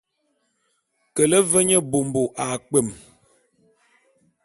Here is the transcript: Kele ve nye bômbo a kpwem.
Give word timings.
Kele 1.15 1.39
ve 1.51 1.59
nye 1.67 1.77
bômbo 1.89 2.21
a 2.41 2.45
kpwem. 2.65 2.87